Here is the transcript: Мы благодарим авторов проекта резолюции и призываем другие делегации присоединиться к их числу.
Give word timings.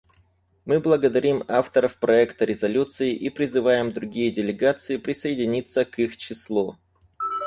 Мы 0.65 0.79
благодарим 0.79 1.43
авторов 1.47 1.99
проекта 1.99 2.43
резолюции 2.45 3.13
и 3.13 3.29
призываем 3.29 3.91
другие 3.91 4.31
делегации 4.31 4.97
присоединиться 4.97 5.85
к 5.85 5.99
их 5.99 6.17
числу. 6.17 6.75